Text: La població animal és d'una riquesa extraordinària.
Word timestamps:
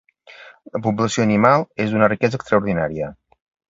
La 0.77 0.81
població 0.87 1.27
animal 1.27 1.69
és 1.87 1.95
d'una 1.95 2.11
riquesa 2.17 2.43
extraordinària. 2.43 3.17